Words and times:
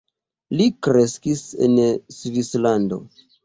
Li 0.61 0.65
kreskis 0.87 1.45
en 1.69 1.79
Svislando. 2.19 3.03